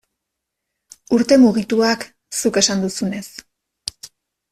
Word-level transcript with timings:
Urte 1.17 1.37
mugituak, 1.43 2.05
zuk 2.39 2.57
esan 2.63 2.81
duzunez. 2.85 3.23